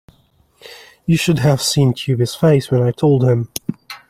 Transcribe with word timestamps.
You 1.05 1.15
should 1.15 1.37
have 1.37 1.61
seen 1.61 1.93
Tuppy's 1.93 2.33
face 2.33 2.71
when 2.71 2.81
I 2.81 2.89
told 2.89 3.23
him. 3.23 3.49